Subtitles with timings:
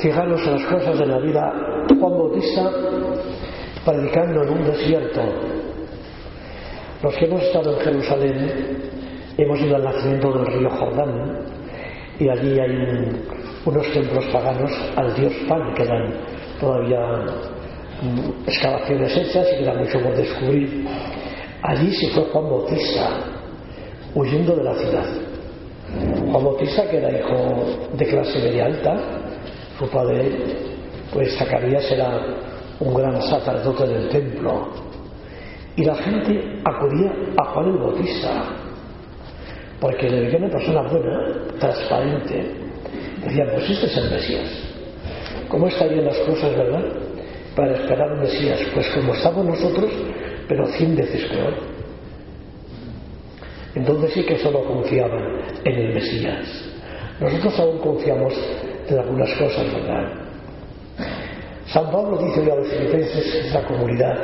[0.00, 1.52] Fijaros en las cosas de la vida.
[1.88, 2.70] Juan Bautista
[3.84, 5.20] predicando en un desierto.
[7.02, 8.78] Los que hemos estado en Jerusalén
[9.36, 11.46] hemos ido al nacimiento del río Jordán
[12.18, 13.22] y allí hay un,
[13.64, 16.14] unos templos paganos al dios Pan, quedan
[16.60, 17.00] todavía
[18.02, 20.86] mm, excavaciones hechas y queda mucho por descubrir.
[21.62, 23.08] Allí se fue Juan Bautista,
[24.14, 25.06] huyendo de la ciudad.
[26.30, 29.21] Juan Bautista, que era hijo de clase media alta,
[29.78, 30.30] su padre,
[31.12, 32.20] pues Zacarías era
[32.80, 34.68] un gran sacerdote del templo.
[35.76, 38.44] Y la gente acudía a Juan el Bautista,
[39.80, 42.54] porque le veía una persona buena, transparente.
[43.24, 44.72] Decían, pues este es el Mesías.
[45.48, 46.84] ¿Cómo estarían las cosas, verdad?
[47.56, 48.60] Para esperar un Mesías.
[48.74, 49.90] Pues como estamos nosotros,
[50.48, 51.54] pero cien veces peor.
[53.74, 55.22] Entonces sí que solo confiaban
[55.64, 56.70] en el Mesías.
[57.20, 58.34] Nosotros aún confiamos
[58.92, 60.22] en algunas cosas, ¿verdad?
[61.66, 64.16] San Pablo dice hoy a los filipenses, es la comunidad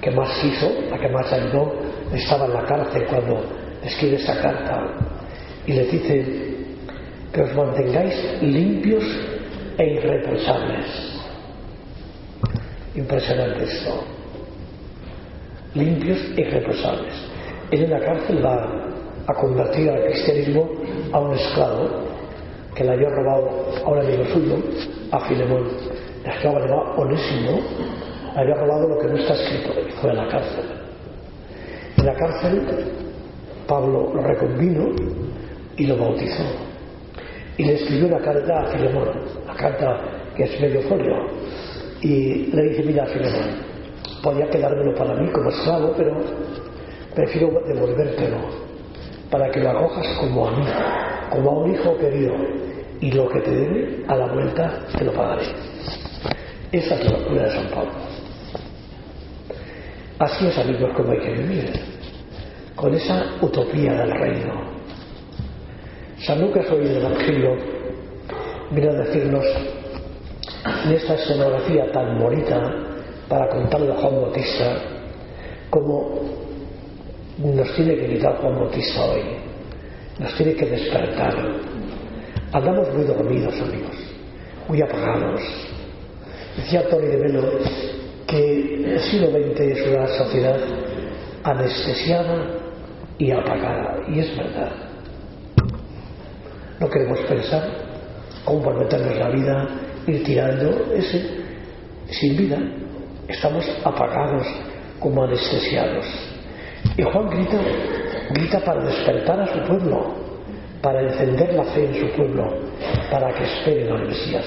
[0.00, 1.72] que más quiso, la que más ayudó,
[2.12, 3.42] estaba en la cárcel cuando
[3.82, 4.82] escribe esa carta
[5.66, 6.24] y le dice
[7.32, 9.02] que os mantengáis limpios
[9.78, 10.86] e irreprochables.
[12.94, 14.04] Impresionante esto.
[15.74, 17.14] Limpios e irreprochables.
[17.70, 18.86] Él en la cárcel va
[19.26, 20.70] a convertir al cristianismo
[21.12, 22.13] a un esclavo
[22.74, 23.48] que le había robado
[23.84, 24.56] a un amigo suyo,
[25.10, 25.68] a Filemón.
[26.24, 27.60] El esclavo llamado Onésimo
[28.34, 30.64] le había robado lo que no está escrito y fue a la cárcel.
[31.98, 32.66] En la cárcel
[33.66, 34.90] Pablo lo reconvino
[35.76, 36.44] y lo bautizó.
[37.56, 39.08] Y le escribió una carta a Filemón,
[39.46, 40.00] la carta
[40.36, 41.14] que es medio folio.
[42.00, 43.50] Y le dice, mira Filemón,
[44.22, 46.16] podía quedármelo para mí como esclavo, pero
[47.14, 48.38] prefiero devolvértelo
[49.30, 50.64] para que lo acojas como a mí,
[51.30, 52.34] como a un hijo querido.
[53.00, 55.44] Y lo que te debe, a la vuelta te lo pagaré.
[56.72, 57.92] Esa es la locura de San Pablo.
[60.18, 61.72] Así es, amigos, como hay que vivir,
[62.74, 64.74] con esa utopía del reino.
[66.18, 67.56] San Lucas hoy en el Evangelio
[68.70, 69.44] viene a decirnos
[70.84, 72.72] en esta escenografía tan bonita
[73.28, 74.76] para contarle a Juan Bautista
[75.70, 76.20] cómo
[77.38, 79.22] nos tiene que gritar Juan Bautista hoy,
[80.18, 81.34] nos tiene que despertar.
[82.52, 83.96] Andamos muy dormidos, amigos,
[84.68, 85.40] muy apagados.
[86.56, 87.42] Decía Tony de Melo
[88.26, 90.56] que el siglo XX es una sociedad
[91.42, 92.46] anestesiada
[93.18, 94.72] y apagada, y es verdad.
[96.80, 97.68] No queremos pensar,
[98.44, 99.68] comprometernos la vida,
[100.06, 101.44] ir tirando ese
[102.10, 102.58] sin vida.
[103.28, 104.46] Estamos apagados
[105.00, 106.04] como anestesiados.
[106.96, 107.58] Y Juan grita,
[108.30, 110.14] grita para despertar a su pueblo,
[110.82, 112.48] para encender la fe en su pueblo,
[113.10, 114.44] para que esperen al Mesías.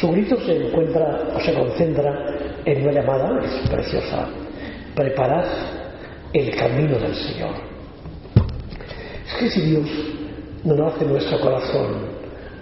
[0.00, 4.28] Su grito se encuentra o se concentra en una llamada es preciosa.
[4.94, 5.44] Preparad
[6.32, 7.54] el camino del Señor.
[9.26, 9.88] Es que si Dios
[10.64, 12.14] no nace en nuestro corazón,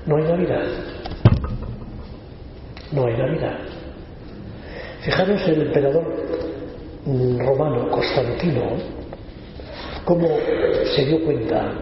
[0.07, 0.65] no hay Navidad.
[2.93, 3.59] No hay Navidad.
[5.01, 6.05] Fijaros el emperador
[7.05, 8.77] romano Constantino,
[10.05, 10.29] cómo
[10.95, 11.73] se dio cuenta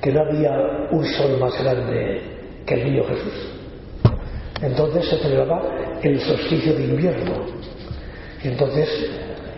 [0.00, 2.20] que no había un sol más grande
[2.66, 3.54] que el niño Jesús.
[4.62, 5.62] Entonces se celebraba
[6.02, 7.46] el solsticio de invierno.
[8.42, 8.88] Y entonces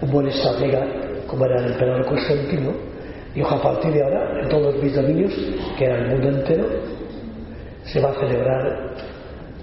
[0.01, 0.87] un buen estratega,
[1.27, 2.73] como era el emperador Constantino,
[3.35, 5.33] dijo a partir de ahora, en todos mis dominios,
[5.79, 6.67] que era el mundo entero,
[7.85, 8.95] se va a celebrar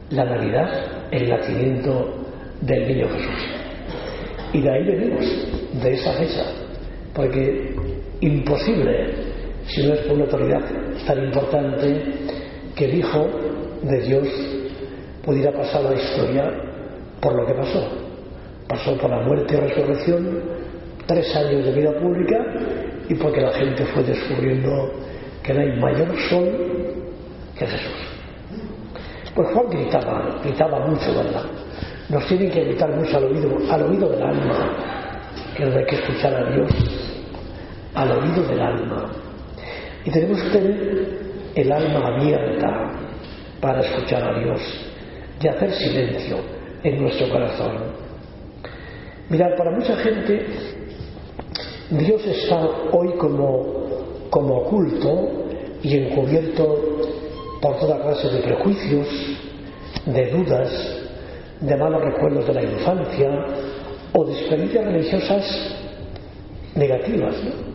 [0.10, 0.70] la Navidad,
[1.12, 2.14] el nacimiento
[2.62, 3.64] del niño Jesús.
[4.54, 5.26] Y de ahí venimos,
[5.82, 6.46] de esa fecha,
[7.14, 7.73] porque
[8.24, 9.14] imposible,
[9.68, 10.62] si no es por una autoridad
[11.06, 12.04] tan importante,
[12.76, 13.28] que el Hijo
[13.84, 14.28] de Dios
[15.24, 16.52] pudiera pasar la historia
[17.22, 17.88] por lo que pasó.
[18.68, 20.42] Pasó por la muerte y resurrección,
[21.06, 22.38] tres años de vida pública
[23.10, 24.92] y porque la gente fue descubriendo
[25.44, 26.50] que no hay mayor sol
[27.58, 28.14] que Jesús.
[29.36, 31.44] Pues Juan gritaba, gritaba mucho, ¿verdad?
[32.10, 34.76] Nos tienen que gritar mucho al oído, al oído del alma,
[35.56, 36.70] que no hay que escuchar a Dios,
[37.96, 39.12] al oído del alma.
[40.06, 41.20] Y tenemos que tener
[41.56, 42.92] el alma abierta
[43.62, 44.60] para escuchar a Dios
[45.42, 46.38] y hacer silencio
[46.84, 47.78] en nuestro corazón.
[49.30, 50.46] Mirad, para mucha gente
[51.92, 55.46] Dios está hoy como, como oculto
[55.82, 56.80] y encubierto
[57.62, 59.08] por toda clase de prejuicios,
[60.06, 61.04] de dudas,
[61.62, 63.30] de malos recuerdos de la infancia
[64.14, 65.76] o de experiencias religiosas
[66.76, 67.36] negativas.
[67.44, 67.73] ¿no?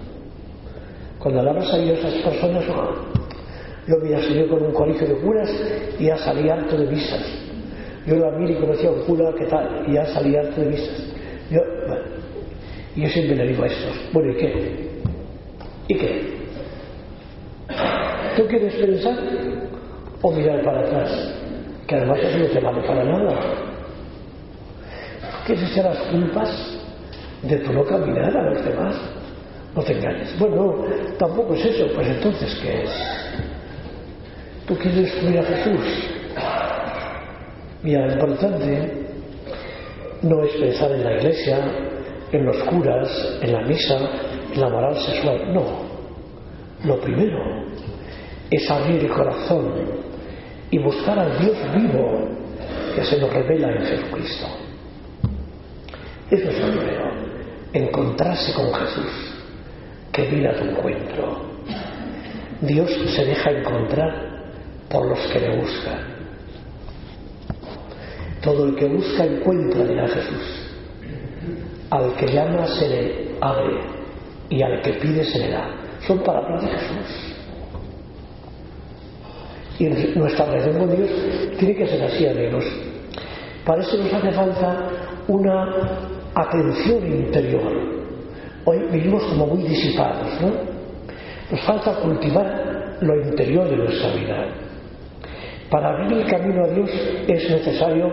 [1.19, 2.65] Cuando hablamos a esas personas,
[3.87, 5.51] yo había salido con un colegio de curas
[5.99, 7.23] y ya salí harto de visas.
[8.07, 9.85] Yo iba a mí y conocía un cura, ¿qué tal?
[9.89, 11.15] Y ya salí harto de visas.
[11.51, 12.05] Yo, bueno,
[12.97, 14.89] yo siempre le digo a estos, bueno, ¿y qué?
[15.89, 16.39] ¿Y qué?
[18.37, 19.19] ¿Tú quieres pensar
[20.23, 21.35] o mirar para atrás?
[21.87, 23.41] Que además eso no te vale para nada.
[25.47, 26.79] ¿Quieres echar las culpas
[27.43, 29.18] de tu no caminar a los demás?
[29.79, 30.37] No te engañes.
[30.41, 30.75] Bueno,
[31.21, 31.87] tampoco es eso.
[31.95, 32.91] Pues entonces, ¿qué es?
[34.67, 36.11] ¿Tú quieres descubrir a Jesús?
[37.85, 39.07] Mira, lo importante
[40.23, 41.61] no es pensar en la iglesia,
[42.33, 43.99] en los curas, en la misa,
[44.53, 45.55] en la moral sexual.
[45.55, 45.63] No.
[46.83, 47.39] Lo primero
[48.51, 49.75] es abrir el corazón
[50.73, 52.29] y buscar al Dios vivo
[52.97, 54.47] que se nos revela en Jesucristo.
[56.33, 57.13] Eso es lo primero.
[57.73, 59.38] Encontrarse con Jesús,
[60.19, 61.43] que viene a tu encuentro.
[62.61, 64.11] Dios se deja encontrar
[64.91, 65.99] por los que le buscan.
[68.43, 70.71] Todo el que busca encuentra, dirá Jesús.
[71.91, 73.81] Al que llama se le abre
[74.51, 75.71] y al que pide se le da.
[76.05, 77.35] Son palabras de Jesús.
[79.79, 81.11] Y nuestra relación con Dios
[81.59, 82.65] tiene que ser así, amigos.
[83.65, 84.91] Para eso nos hace falta
[85.29, 87.98] una atención interior.
[88.71, 90.49] Hoy vivimos como muy disipados, ¿no?
[91.51, 94.47] Nos falta cultivar lo interior de nuestra vida.
[95.71, 96.91] Para abrir el camino a Dios
[97.27, 98.11] es necesario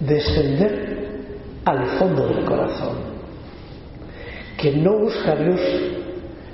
[0.00, 1.08] descender
[1.64, 2.98] al fondo del corazón.
[4.58, 5.60] Quien no busca a Dios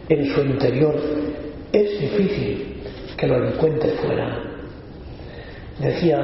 [0.09, 0.95] en su interior
[1.73, 2.83] es difícil
[3.17, 4.45] que lo encuentre fuera.
[5.81, 6.21] Decía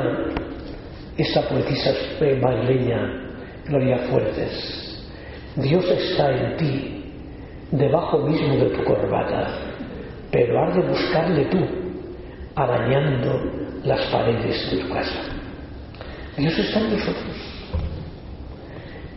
[1.19, 1.91] esta poetisa
[2.41, 3.33] madrileña,
[3.67, 4.84] Gloria Fuertes,
[5.57, 7.05] Dios está en ti,
[7.71, 9.49] debajo mismo de tu corbata,
[10.33, 11.59] pero has de buscarle tú,
[12.57, 13.41] arañando
[13.85, 15.21] las paredes de tu casa.
[16.37, 17.37] Dios está en nosotros,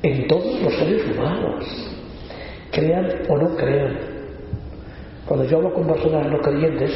[0.04, 1.66] en todos los seres humanos,
[2.72, 3.98] crean o no crean.
[5.26, 6.92] Cuando yo hablo con personas no creyentes,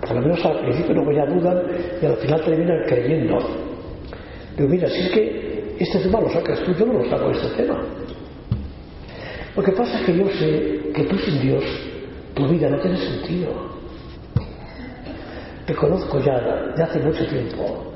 [0.00, 1.62] por lo menos al principio luego ya dudan
[2.00, 3.38] y al final terminan creyendo.
[4.56, 7.62] Digo, mira, si es que este tema lo sacas tú, yo no lo saco este
[7.62, 7.84] tema.
[9.56, 11.64] Lo que pasa es que yo sé que tú sin Dios,
[12.34, 13.70] tu vida no tiene sentido.
[15.66, 16.38] Te conozco ya
[16.76, 17.92] de hace mucho tiempo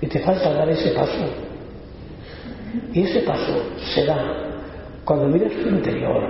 [0.00, 1.24] y te falta dar ese paso.
[2.92, 3.62] Y ese paso
[3.94, 4.50] se da
[5.04, 6.22] cuando miras tu interior,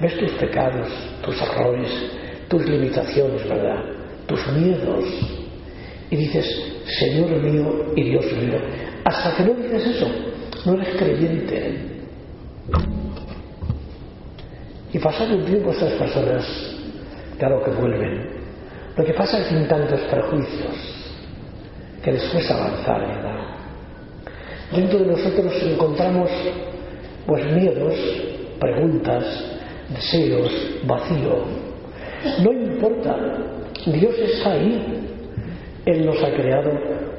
[0.00, 0.88] ves tus pecados,
[1.22, 1.90] tus errores,
[2.48, 3.84] tus limitaciones, ¿verdad?
[4.26, 5.04] Tus miedos.
[6.10, 6.46] Y dices,
[6.98, 8.58] Señor mío y Dios mío.
[9.04, 10.08] Hasta que no dices eso,
[10.66, 11.92] no eres creyente.
[14.92, 16.44] Y pasado un tiempo estas personas,
[17.38, 18.42] claro que vuelven.
[18.96, 20.74] Lo que pasa es que tienen tantos prejuicios
[22.02, 23.52] que les cuesta avanzar, ¿verdad?
[24.70, 26.30] Dentro de nosotros encontramos
[27.26, 27.94] pues miedos,
[28.60, 29.24] preguntas,
[29.88, 30.52] deseos,
[30.84, 31.44] vacío.
[32.42, 33.16] No importa,
[33.86, 35.08] Dios está ahí.
[35.86, 36.70] Él nos ha creado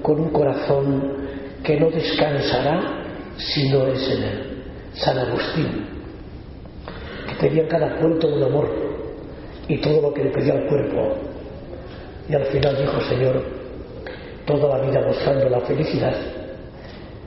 [0.01, 1.27] con un corazón
[1.63, 3.03] que no descansará
[3.37, 4.63] si no es en Él.
[4.93, 5.85] San Agustín,
[7.47, 8.69] en cada punto un amor
[9.67, 11.15] y todo lo que le pedía al cuerpo.
[12.29, 13.43] Y al final dijo, Señor,
[14.45, 16.15] toda la vida buscando la felicidad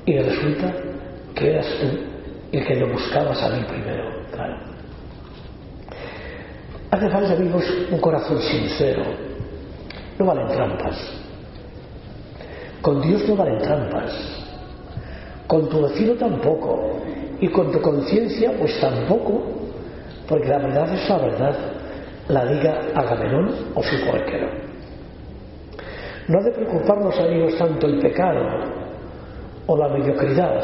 [0.04, 0.72] y resulta
[1.34, 1.86] que eras tú
[2.52, 4.56] el que lo buscabas a mí primero, claro.
[6.90, 9.02] Hace falta, amigos, un corazón sincero.
[10.18, 10.96] No valen trampas.
[12.80, 14.12] Con Dios no valen trampas.
[15.46, 17.00] Con tu vecino tampoco.
[17.40, 19.55] Y con tu conciencia, pues tampoco.
[20.28, 21.56] Porque la verdad es la verdad.
[22.28, 24.50] La diga Agamenón o su cualquiera.
[26.28, 28.42] No ha de preocuparnos, amigos, tanto el pecado
[29.66, 30.60] o la mediocridad.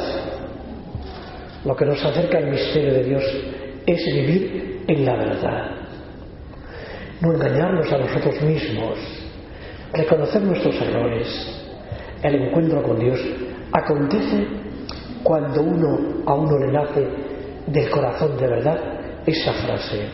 [1.64, 3.22] Lo que nos acerca al misterio de Dios
[3.86, 5.70] es vivir en la verdad.
[7.20, 8.98] No engañarnos a nosotros mismos.
[9.92, 11.28] Reconocer nuestros errores.
[12.24, 13.20] El encuentro con Dios
[13.72, 14.46] acontece
[15.22, 17.06] cuando uno a uno le nace
[17.68, 18.91] del corazón de verdad
[19.26, 20.06] esa frase.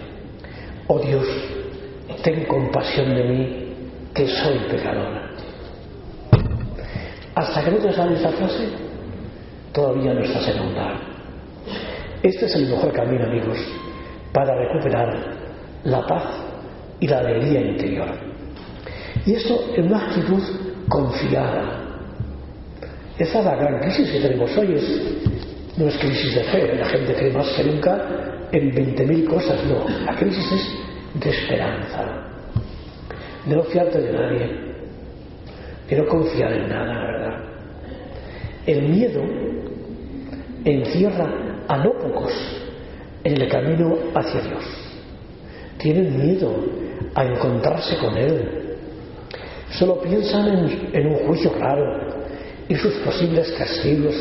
[0.87, 1.27] Oh Dios,
[2.23, 3.75] ten compasión de mí,
[4.15, 5.31] que soy pecadora.
[7.35, 8.69] Hasta que no te sale esa frase,
[9.73, 11.01] todavía no estás en onda.
[12.23, 13.59] Este es el mejor camino, amigos,
[14.33, 15.37] para recuperar
[15.85, 16.25] la paz
[16.99, 18.09] y la alegría interior.
[19.25, 20.43] Y esto en una actitud
[20.89, 21.85] confiada.
[23.19, 26.87] Esa es la gran crisis que tenemos hoy, es, no es crisis de fe, la
[26.87, 32.05] gente cree más que nunca en 20.000 cosas, no, la crisis es de esperanza,
[33.47, 34.51] de no fiarte de nadie,
[35.89, 37.45] de no confiar en nada, ¿verdad?
[38.67, 39.23] El miedo
[40.65, 42.33] encierra a no pocos
[43.25, 44.65] en el camino hacia Dios.
[45.79, 46.55] Tienen miedo
[47.15, 48.77] a encontrarse con Él.
[49.71, 51.85] Solo piensan en, un juicio raro
[52.69, 54.15] y sus posibles castigos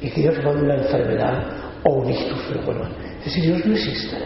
[0.00, 1.42] y Dios manda una enfermedad
[1.84, 2.64] o un ictus.
[2.64, 4.16] Bueno, es decir, Dios no existe.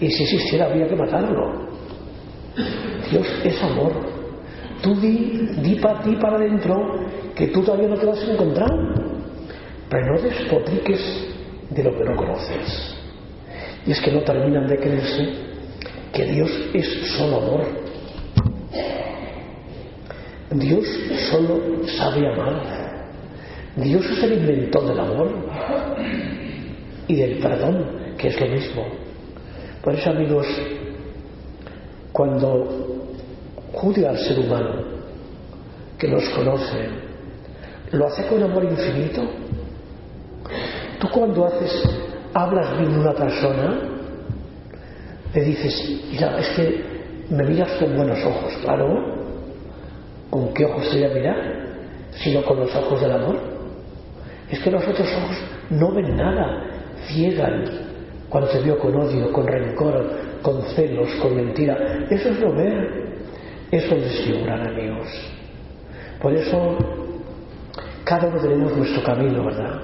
[0.00, 1.68] Y si existiera habría que matarlo.
[3.10, 3.92] Dios es amor.
[4.82, 6.74] Tú di, di para ti para adentro
[7.34, 8.76] que tú todavía no te lo has encontrado.
[9.88, 11.00] Pero no despotriques
[11.70, 12.96] de lo que no conoces.
[13.86, 15.32] Y es que no terminan de creerse
[16.12, 16.86] que Dios es
[17.16, 17.82] solo amor.
[20.50, 20.84] Dios
[21.30, 22.82] solo sabe amar.
[23.76, 25.52] Dios es el inventor del amor
[27.08, 28.84] y del perdón, que es lo mismo.
[29.82, 30.46] Por eso, amigos,
[32.12, 33.08] cuando
[33.72, 34.84] juzga al ser humano
[35.98, 36.88] que nos conoce,
[37.92, 39.22] lo hace con amor infinito.
[41.00, 41.82] Tú cuando haces,
[42.34, 43.80] hablas bien de una persona,
[45.34, 46.92] le dices, mira, es que
[47.30, 48.86] me miras con buenos ojos, claro.
[50.30, 51.36] ¿Con qué ojos te voy a mirar?
[52.12, 53.38] Sino con los ojos del amor.
[54.50, 55.36] Es que los otros ojos
[55.70, 56.71] no ven nada,
[57.08, 57.64] ciegan
[58.28, 60.10] cuando te vio con odio, con rencor,
[60.42, 62.06] con celos, con mentira.
[62.10, 63.16] Eso es no ver,
[63.70, 65.08] eso es desfigurar, amigos.
[66.20, 66.78] Por eso,
[68.04, 69.80] cada uno tenemos nuestro camino, ¿verdad?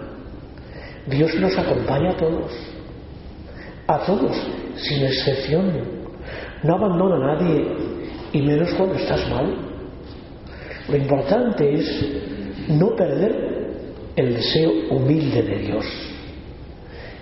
[1.07, 2.53] Dios nos acompaña a todos,
[3.87, 4.37] a todos,
[4.77, 5.99] sin excepción.
[6.63, 7.67] No abandona a nadie,
[8.33, 9.57] y menos cuando estás mal.
[10.89, 13.49] Lo importante es no perder
[14.17, 15.85] el deseo humilde de Dios.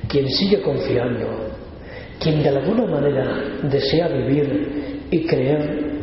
[0.09, 1.27] Quien sigue confiando,
[2.21, 6.01] quien de alguna manera desea vivir y creer,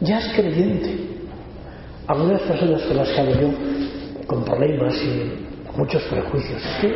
[0.00, 0.90] ya es creyente.
[2.06, 3.48] Algunas personas con las que hablo yo,
[4.26, 6.94] con problemas y muchos prejuicios, es que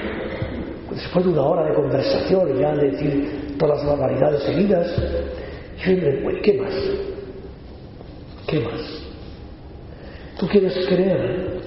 [0.94, 4.90] después de una hora de conversación y ya de decir todas las barbaridades seguidas,
[5.84, 6.74] yo digo, ¿qué más?
[8.46, 8.80] ¿Qué más?
[10.38, 11.60] ¿Tú quieres creer?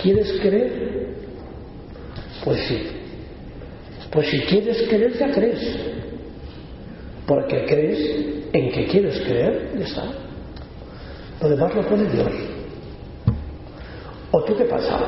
[0.00, 1.09] ¿Quieres creer?
[2.44, 2.86] Pues sí.
[4.10, 5.78] Pues si quieres creer, ya crees.
[7.26, 10.04] Porque crees en que quieres creer, ya está.
[11.40, 12.32] Lo demás lo pone Dios.
[14.32, 15.00] ¿O tú qué pasa?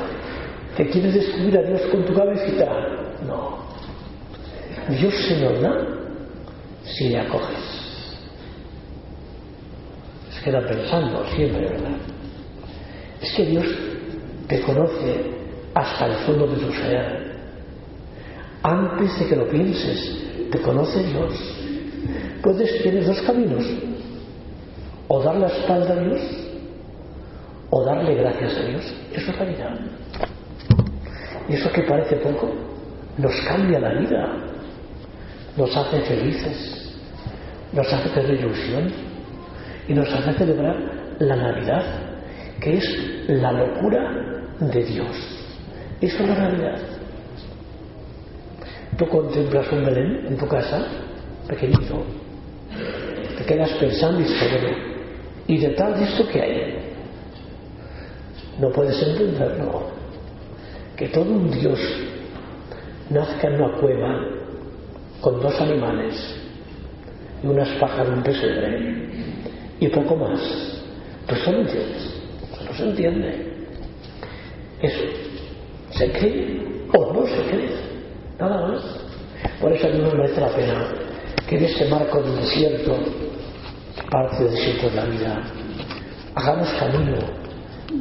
[0.76, 2.66] ¿Que quieres descubrir a Dios con tu cabecita?
[3.26, 3.58] No.
[4.88, 5.86] Dios se nos da
[6.84, 7.82] si le acoges.
[10.30, 11.96] Se queda pensando siempre, ¿verdad?
[13.20, 13.66] Es que Dios
[14.48, 15.41] te conoce
[15.74, 17.32] hasta el fondo de tu ser.
[18.62, 21.32] Antes de que lo pienses, te conoce Dios.
[22.42, 23.64] Puedes, tienes dos caminos.
[25.08, 26.20] O dar la espalda a Dios
[27.70, 28.94] o darle gracias a Dios.
[29.14, 29.78] Eso es la.
[31.48, 32.50] Y eso que parece poco,
[33.18, 34.36] nos cambia la vida.
[35.56, 36.94] Nos hace felices.
[37.72, 38.92] Nos hace tener ilusión.
[39.88, 40.76] Y nos hace celebrar
[41.18, 41.84] la Navidad,
[42.60, 45.41] que es la locura de Dios.
[46.02, 46.78] Eso es la Navidad.
[48.98, 50.84] Tú contemplas un Belén en tu casa,
[51.46, 52.04] pequeñito,
[53.38, 54.76] te quedas pensando y dices,
[55.46, 56.78] ¿y detrás de esto qué hay?
[58.58, 59.92] No puedes entenderlo.
[60.96, 61.78] Que todo un Dios
[63.08, 64.26] nazca en una cueva
[65.20, 66.36] con dos animales
[67.42, 69.06] y unas pajas de un pesebre
[69.78, 70.40] y poco más.
[71.28, 72.22] Pues eso lo entiendes.
[72.66, 73.52] no se entiende.
[74.82, 75.31] Eso.
[75.94, 77.70] ¿Se cree o no se cree?
[78.38, 78.82] Nada más.
[79.60, 80.88] Por eso a mí no merece la pena
[81.48, 82.96] que en este marco del desierto,
[84.10, 85.42] parte del desierto de la vida,
[86.34, 87.18] hagamos camino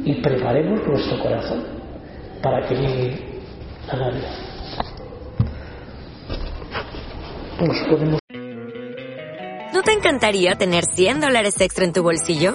[0.04, 1.64] y preparemos nuestro corazón
[2.42, 3.40] para que llegue
[3.88, 4.36] la Navidad.
[7.60, 8.18] Nos podemos...
[9.72, 12.54] ¿No te encantaría tener 100 dólares extra en tu bolsillo?